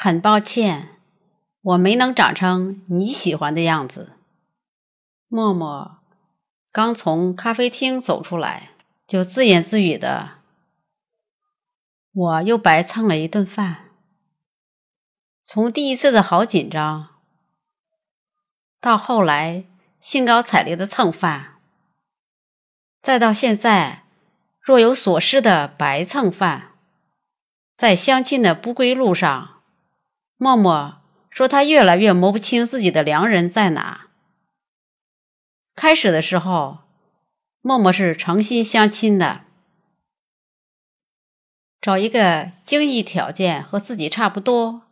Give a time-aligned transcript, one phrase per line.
[0.00, 0.90] 很抱歉，
[1.60, 4.12] 我没能长成你喜欢的样子。
[5.26, 5.98] 默默
[6.70, 8.70] 刚从咖啡厅走出来，
[9.08, 10.34] 就自言自语的
[12.14, 13.86] ：“我又白蹭了一顿饭。
[15.42, 17.08] 从第一次的好紧张，
[18.80, 19.64] 到后来
[19.98, 21.56] 兴高采烈的蹭饭，
[23.02, 24.04] 再到现在
[24.60, 26.74] 若有所失的白蹭饭。
[27.74, 29.57] 在相亲的不归路上，
[30.38, 34.06] 默默说他越来越摸不清自己的良人在哪。”
[35.76, 36.78] 开始的时候，
[37.60, 39.42] 默默是诚心相亲的，
[41.80, 44.82] 找一个经济条件和自己差不多、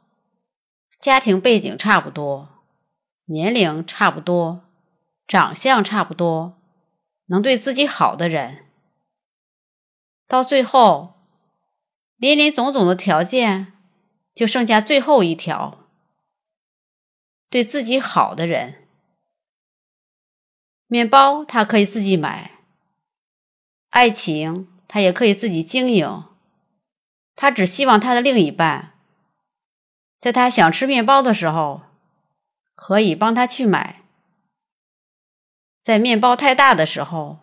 [1.01, 2.48] 家庭背景差不多、
[3.26, 4.65] 年龄差不多、
[5.26, 6.60] 长相差不多、
[7.26, 8.66] 能对自己好的人。
[10.28, 11.15] 到最后，
[12.16, 13.73] 林林总总的条件
[14.36, 15.86] 就剩下最后一条：
[17.48, 18.86] 对自己好的人。
[20.88, 22.60] 面包他可以自己买，
[23.88, 26.24] 爱情他也可以自己经营。
[27.34, 28.93] 他只希望他的另一半，
[30.18, 31.80] 在他想吃面包的时候，
[32.74, 34.02] 可以帮他去买；
[35.80, 37.38] 在面包太大的时候，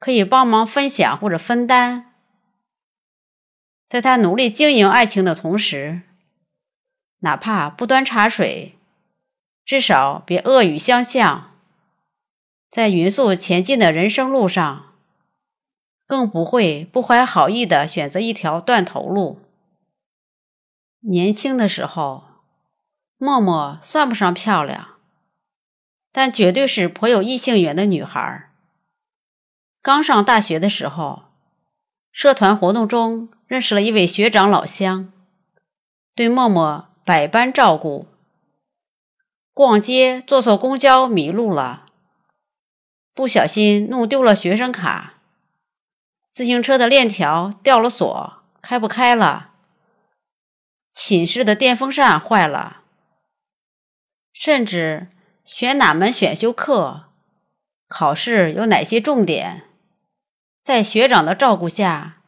[0.00, 2.11] 可以帮忙分享或者分担；
[3.92, 6.00] 在他努力经营爱情的同时，
[7.18, 8.78] 哪怕不端茶水，
[9.66, 11.50] 至少别恶语相向。
[12.70, 14.94] 在匀速前进的人生路上，
[16.06, 19.42] 更不会不怀好意的选择一条断头路。
[21.00, 22.24] 年轻的时候，
[23.18, 24.96] 默默算不上漂亮，
[26.10, 28.50] 但绝对是颇有异性缘的女孩。
[29.82, 31.24] 刚上大学的时候，
[32.10, 35.12] 社团活动中认识了一位学长老乡，
[36.14, 38.06] 对默默百般照顾。
[39.52, 41.84] 逛街坐错公交迷路了。
[43.12, 45.16] 不小心弄丢了学生卡，
[46.30, 49.50] 自行车的链条掉了锁，开不开了。
[50.94, 52.84] 寝室的电风扇坏了，
[54.32, 55.08] 甚至
[55.44, 57.10] 选哪门选修课、
[57.86, 59.64] 考试有哪些重点，
[60.62, 62.21] 在学长的照顾下，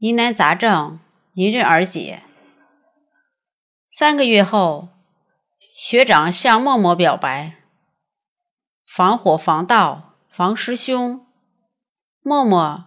[0.00, 0.98] 疑难杂症
[1.34, 2.22] 迎刃而解。
[3.90, 4.88] 三个月后，
[5.74, 7.56] 学长向默默表白。
[8.86, 11.26] 防火防盗防师兄，
[12.22, 12.86] 默默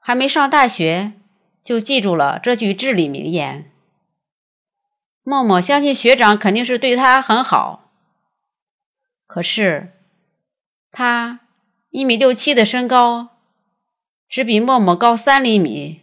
[0.00, 1.12] 还没上大学
[1.62, 3.70] 就记住了这句至理名言。
[5.22, 7.92] 默默相信学长肯定是对他很好，
[9.24, 9.92] 可是
[10.90, 11.38] 他
[11.90, 13.28] 一米六七的身高，
[14.28, 16.02] 只比默默高三厘米，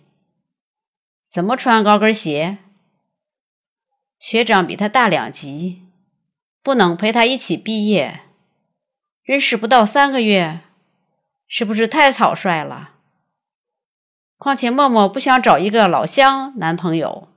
[1.28, 2.60] 怎么穿高跟鞋？
[4.18, 5.84] 学长比他大两级，
[6.64, 8.22] 不能陪他一起毕业。
[9.24, 10.62] 认识不到三个月，
[11.48, 12.92] 是不是太草率了？
[14.38, 17.28] 况且默默不想找一个老乡男朋友，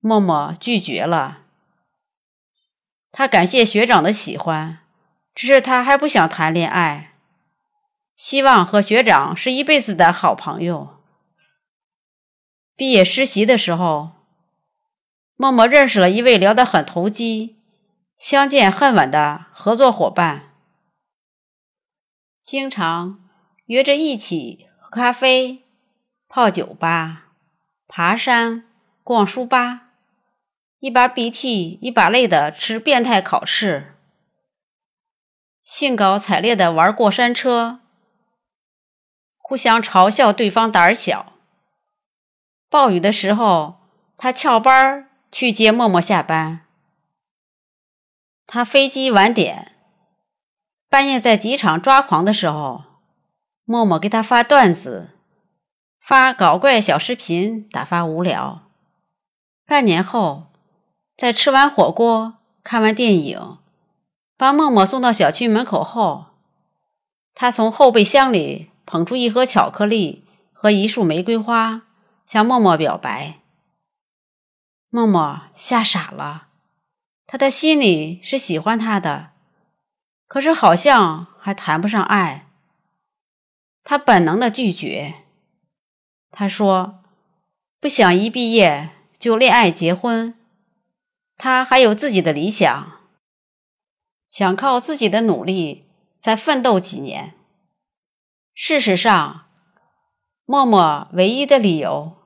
[0.00, 1.42] 默默拒绝了。
[3.12, 4.78] 他感谢学长的喜欢，
[5.34, 7.14] 只是他还不想谈恋爱，
[8.16, 10.97] 希望和学长是一辈子的好朋友。
[12.78, 14.10] 毕业实习的时候，
[15.34, 17.56] 默默认识了一位聊得很投机。
[18.16, 20.52] 相见恨晚的合作伙伴，
[22.40, 23.18] 经常
[23.66, 25.64] 约着一起喝咖啡、
[26.28, 27.32] 泡酒吧、
[27.88, 28.64] 爬山、
[29.02, 29.88] 逛书吧，
[30.78, 33.96] 一把鼻涕一把泪的吃变态考试，
[35.64, 37.80] 兴高采烈的玩过山车，
[39.36, 41.37] 互相嘲笑对方胆小。
[42.70, 43.80] 暴雨的时候，
[44.18, 46.66] 他翘班去接默默下班。
[48.46, 49.72] 他飞机晚点，
[50.90, 52.84] 半夜在机场抓狂的时候，
[53.64, 55.12] 默默给他发段子，
[55.98, 58.62] 发搞怪小视频打发无聊。
[59.66, 60.48] 半年后，
[61.16, 63.58] 在吃完火锅、看完电影，
[64.36, 66.26] 把默默送到小区门口后，
[67.34, 71.82] 他从后备箱里捧出一盒巧克力和一束玫瑰花，
[72.28, 73.40] 向默默表白。
[74.90, 76.48] 默默吓傻了。
[77.26, 79.30] 他的心里是喜欢他的，
[80.26, 82.50] 可是好像还谈不上爱。
[83.82, 85.24] 他本能的拒绝。
[86.30, 87.02] 他说
[87.80, 90.34] ：“不想一毕业就恋爱结婚，
[91.38, 93.00] 他还有自己的理想，
[94.28, 95.88] 想靠自己的努力
[96.18, 97.32] 再奋斗几年。”
[98.52, 99.46] 事实上，
[100.44, 102.17] 默默唯一的理由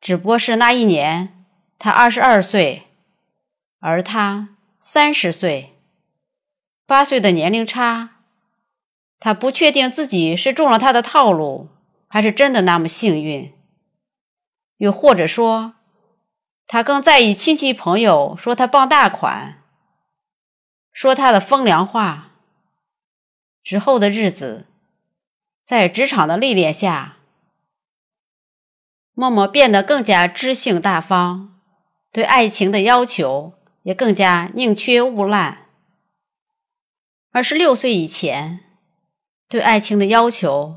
[0.00, 1.44] 只不过是那一年
[1.78, 2.84] 他二十二岁，
[3.80, 5.76] 而他三十岁，
[6.86, 8.10] 八岁的年龄差。
[9.20, 11.70] 他不确定自己是中了他的套路，
[12.06, 13.52] 还是真的那么幸运。
[14.76, 15.74] 又或者说，
[16.68, 19.64] 他更在意亲戚朋友说他傍大款，
[20.92, 22.30] 说他的风凉话。
[23.64, 24.66] 之后的日子，
[25.64, 27.17] 在职场的历练下，
[29.18, 31.48] 默默变得更加知性大方，
[32.12, 35.66] 对爱情的要求也更加宁缺毋滥。
[37.32, 38.60] 二十六岁以前。
[39.48, 40.76] 对爱情的要求，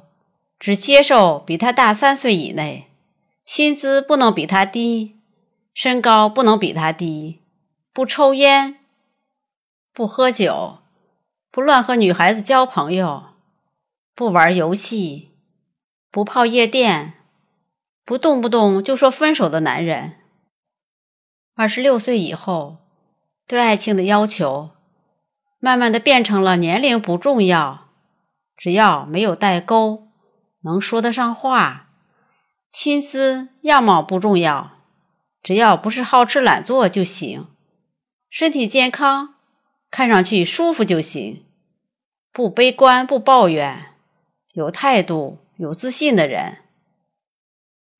[0.57, 2.89] 只接受比他大三岁以内，
[3.45, 5.17] 薪资不能比他低，
[5.75, 7.41] 身高不能比他低，
[7.93, 8.79] 不抽烟，
[9.93, 10.79] 不喝酒，
[11.51, 13.35] 不乱和女孩子交朋友，
[14.15, 15.29] 不玩游戏，
[16.09, 17.20] 不泡夜店，
[18.03, 20.17] 不动不动就说分手的男人。
[21.55, 22.77] 二十六岁以后，
[23.47, 24.71] 对爱情的要求，
[25.59, 27.89] 慢慢的变成了年龄不重要。
[28.57, 30.07] 只要没有代沟，
[30.63, 31.89] 能说得上话，
[32.71, 34.71] 薪资样貌不重要，
[35.41, 37.47] 只要不是好吃懒做就行，
[38.29, 39.35] 身体健康，
[39.89, 41.45] 看上去舒服就行，
[42.31, 43.95] 不悲观不抱怨，
[44.53, 46.59] 有态度有自信的人。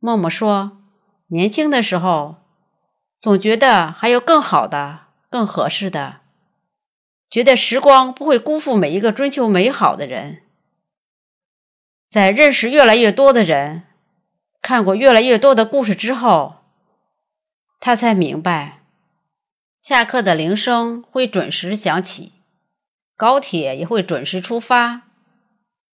[0.03, 0.81] 默默说，
[1.27, 2.38] 年轻的时候
[3.19, 6.21] 总觉得还有更好的、更合适的，
[7.30, 10.42] 觉得时光不会辜负每一个追求美好的人。
[12.09, 13.83] 在认识越来越多的人，
[14.59, 16.63] 看过越来越多的故事之后，
[17.80, 18.81] 他才明白，
[19.77, 22.31] 下课的铃声会准时响起，
[23.15, 25.03] 高铁也会准时出发，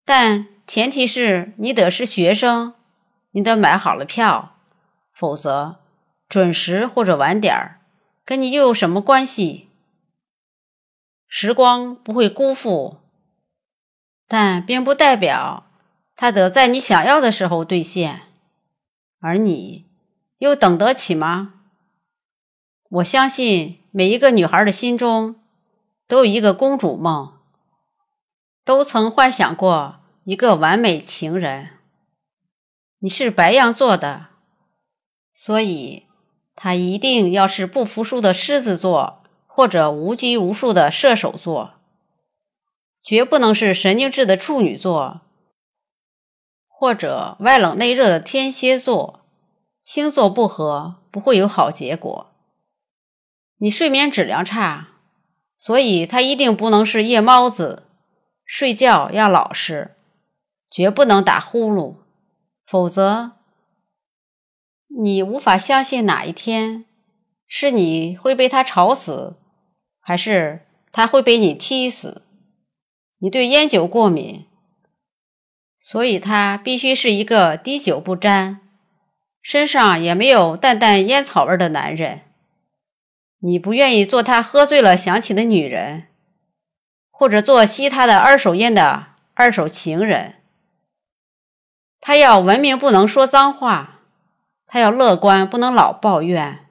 [0.03, 2.75] 但前提是你得是学生，
[3.33, 4.56] 你得买好了票，
[5.12, 5.81] 否则
[6.27, 7.81] 准时或者晚点儿，
[8.25, 9.69] 跟你又有什么关系？
[11.27, 12.97] 时光不会辜负，
[14.27, 15.65] 但并不代表。
[16.15, 18.21] 他得在你想要的时候兑现，
[19.19, 19.88] 而你
[20.38, 21.56] 又等得起吗？
[22.91, 25.41] 我相信每一个女孩的心中
[26.07, 27.39] 都有一个公主梦，
[28.63, 31.73] 都曾幻想过一个完美情人。
[33.03, 34.27] 你是白羊座的，
[35.33, 36.07] 所以
[36.55, 41.73] 他一定要是不服输的狮子座或者无拘无束的射手座，
[43.03, 45.19] 绝不能是神经质的处女座。
[46.69, 49.25] 或者外冷内热的天蝎座，
[49.83, 52.33] 星座不合不会有好结果。
[53.57, 54.91] 你睡眠质量差，
[55.57, 57.83] 所以他一定不能是夜猫子，
[58.45, 59.97] 睡觉要老实，
[60.71, 62.02] 绝不能打呼噜，
[62.65, 63.33] 否则
[64.88, 66.86] 你无法相信哪一天
[67.48, 69.38] 是你会被他吵死，
[70.00, 72.24] 还是他会被你踢死。
[73.19, 74.45] 你对烟酒过敏。
[75.77, 78.62] 所以，他必须是一个滴酒不沾，
[79.42, 82.21] 身上也没有淡淡烟草味的男人。
[83.39, 86.07] 你不愿意做他喝醉了想起的女人，
[87.12, 90.36] 或者做吸他的二手烟的二手情人。
[92.05, 94.01] 他要文明，不能说脏话；
[94.67, 96.65] 他要乐观，不能老抱怨；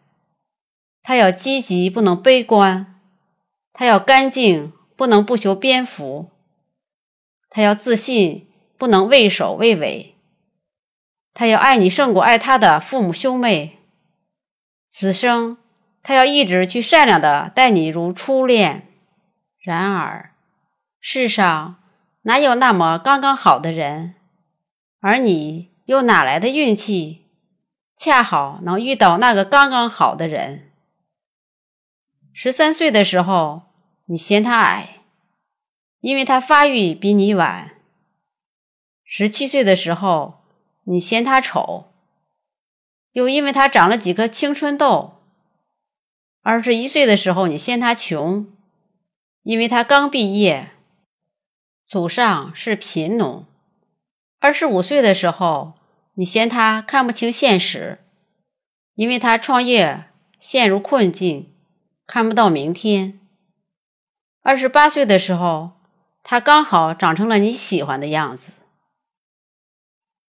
[1.02, 2.98] 他要积极，不能悲观；
[3.72, 6.26] 他要干净，不能不修边幅；
[7.48, 8.46] 他要自信。
[8.78, 10.16] 不能畏首畏尾，
[11.32, 13.78] 他要爱你胜过爱他的父母兄妹。
[14.88, 15.56] 此生
[16.02, 18.88] 他要一直去善良的待你如初恋。
[19.60, 20.34] 然而
[21.00, 21.76] 世上
[22.22, 24.16] 哪有那么刚刚好的人？
[25.04, 27.26] 而你又哪来的运气，
[27.96, 30.70] 恰好能遇到那个刚刚好的人？
[32.32, 33.62] 十三岁的时候，
[34.04, 35.00] 你嫌他矮，
[36.02, 37.72] 因为他发育比你晚。
[39.04, 40.44] 十七岁的时候，
[40.84, 41.92] 你嫌他丑，
[43.10, 45.20] 又因为他长了几颗青春痘；
[46.42, 48.46] 二十一岁的时候，你嫌他穷，
[49.42, 50.70] 因为他刚毕业，
[51.84, 53.48] 祖上是贫农；
[54.42, 55.74] 二十五岁的时候，
[56.14, 58.00] 你嫌他看不清现实，
[58.96, 60.06] 因为他创业
[60.40, 61.54] 陷入困境，
[62.08, 63.20] 看不到明天；
[64.42, 65.74] 二十八岁的时候，
[66.24, 68.54] 他刚好长成了你喜欢的样子。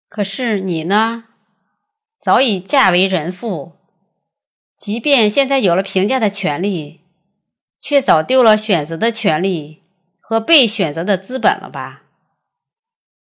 [0.10, 1.30] 可是你呢？
[2.20, 3.78] 早已嫁为人妇，
[4.76, 7.00] 即便现在有了评价的权利，
[7.80, 9.84] 却早丢了选择的权利
[10.20, 12.04] 和被选择的资本了吧？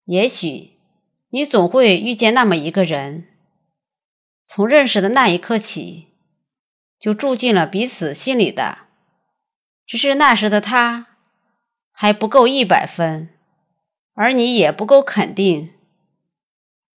[0.05, 0.74] 也许
[1.29, 3.27] 你总会遇见那么一个人，
[4.45, 6.13] 从认识的那一刻起，
[6.99, 8.79] 就住进了彼此心里的。
[9.85, 11.07] 只是那时的他
[11.91, 13.29] 还不够一百分，
[14.13, 15.73] 而你也不够肯定，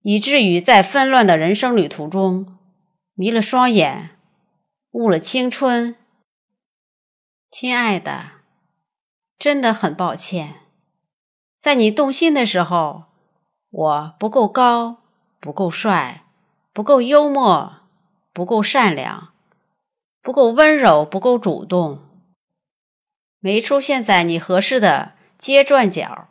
[0.03, 2.59] 以至于在纷乱的人生旅途中
[3.15, 4.17] 迷了双眼，
[4.93, 5.97] 误了青春。
[7.51, 8.33] 亲爱的，
[9.39, 10.61] 真的很抱歉，
[11.59, 13.08] 在你动心的时候，
[13.79, 15.03] 我不够高，
[15.39, 16.25] 不够帅，
[16.73, 17.83] 不够幽默，
[18.33, 19.33] 不够善良，
[20.21, 22.01] 不够温柔，不够主动。
[23.39, 26.27] 没出现在你合适的街转角，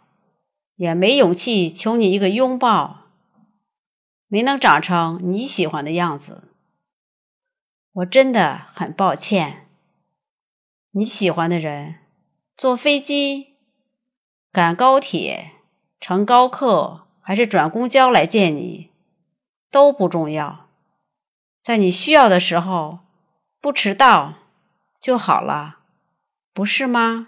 [0.75, 3.05] 也没勇气求你一个拥抱，
[4.27, 6.51] 没能长成你喜欢的样子，
[7.93, 9.69] 我真的很抱歉。
[10.91, 11.99] 你喜欢的人，
[12.57, 13.55] 坐飞机、
[14.51, 15.51] 赶高铁、
[16.01, 18.89] 乘高客还是转公交来见你，
[19.69, 20.69] 都不重要，
[21.61, 22.99] 在你需要的时候
[23.59, 24.35] 不迟到
[25.01, 25.79] 就好了。
[26.53, 27.27] 不是吗？